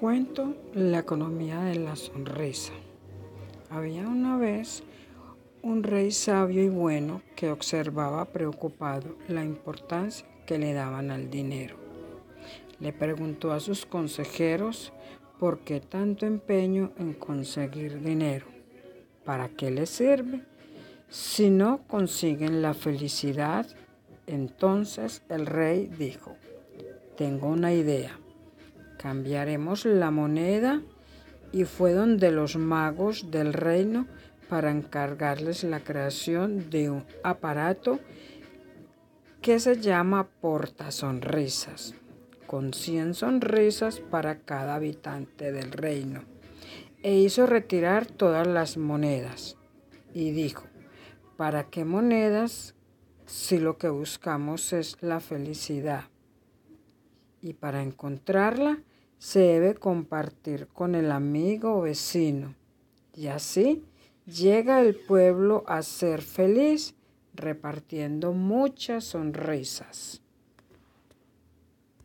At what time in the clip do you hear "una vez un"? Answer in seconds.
4.06-5.82